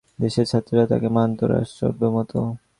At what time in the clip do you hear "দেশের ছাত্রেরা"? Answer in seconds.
0.19-0.85